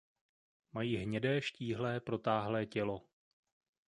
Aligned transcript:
Mají 0.73 0.97
hnědé 0.97 1.41
štíhlé 1.41 1.99
protáhlé 1.99 2.65
tělo. 2.65 3.05